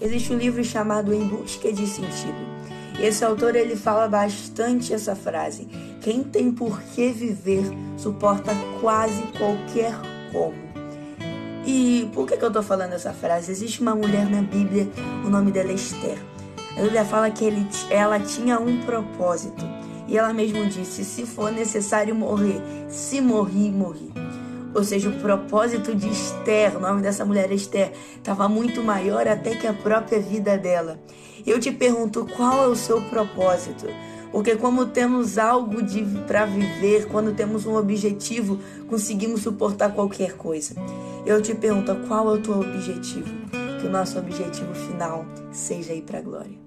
existe 0.00 0.32
um 0.32 0.36
livro 0.36 0.62
chamado 0.64 1.12
Em 1.12 1.26
Busca 1.26 1.72
de 1.72 1.86
Sentido. 1.86 2.56
Esse 3.00 3.24
autor 3.24 3.54
ele 3.54 3.76
fala 3.76 4.08
bastante 4.08 4.92
essa 4.92 5.14
frase: 5.14 5.66
quem 6.00 6.22
tem 6.22 6.50
por 6.50 6.80
que 6.82 7.10
viver 7.10 7.64
suporta 7.96 8.52
quase 8.80 9.22
qualquer 9.38 9.94
como. 10.32 10.66
E 11.66 12.08
por 12.14 12.26
que, 12.26 12.36
que 12.36 12.44
eu 12.44 12.52
tô 12.52 12.62
falando 12.62 12.92
essa 12.92 13.12
frase? 13.12 13.50
Existe 13.50 13.80
uma 13.80 13.94
mulher 13.94 14.30
na 14.30 14.40
Bíblia, 14.40 14.88
o 15.24 15.28
nome 15.28 15.50
dela 15.50 15.70
é 15.70 15.74
Esther. 15.74 16.18
A 16.76 16.80
Bíblia 16.80 17.04
fala 17.04 17.30
que 17.30 17.44
ele, 17.44 17.66
ela 17.90 18.20
tinha 18.20 18.60
um 18.60 18.82
propósito. 18.82 19.64
E 20.06 20.16
ela 20.16 20.32
mesma 20.32 20.64
disse: 20.66 21.04
se 21.04 21.26
for 21.26 21.50
necessário 21.50 22.14
morrer, 22.14 22.62
se 22.88 23.20
morri, 23.20 23.70
morri. 23.70 24.12
Ou 24.76 24.84
seja, 24.84 25.08
o 25.08 25.18
propósito 25.20 25.94
de 25.94 26.06
Esther, 26.06 26.76
o 26.76 26.80
nome 26.80 27.00
dessa 27.00 27.24
mulher 27.24 27.50
Esther, 27.50 27.92
estava 28.14 28.46
muito 28.46 28.82
maior 28.82 29.26
até 29.26 29.54
que 29.54 29.66
a 29.66 29.72
própria 29.72 30.20
vida 30.20 30.58
dela. 30.58 31.00
Eu 31.46 31.58
te 31.58 31.72
pergunto, 31.72 32.26
qual 32.36 32.64
é 32.64 32.66
o 32.66 32.76
seu 32.76 33.00
propósito? 33.00 33.86
Porque 34.30 34.54
como 34.54 34.84
temos 34.84 35.38
algo 35.38 35.78
para 36.26 36.44
viver, 36.44 37.06
quando 37.08 37.34
temos 37.34 37.64
um 37.64 37.74
objetivo, 37.74 38.60
conseguimos 38.86 39.40
suportar 39.40 39.94
qualquer 39.94 40.34
coisa. 40.34 40.74
Eu 41.24 41.40
te 41.40 41.54
pergunto, 41.54 41.96
qual 42.06 42.28
é 42.28 42.38
o 42.38 42.42
teu 42.42 42.60
objetivo? 42.60 43.34
Que 43.80 43.86
o 43.86 43.90
nosso 43.90 44.18
objetivo 44.18 44.74
final 44.74 45.24
seja 45.50 45.94
ir 45.94 46.02
para 46.02 46.18
a 46.18 46.22
glória. 46.22 46.58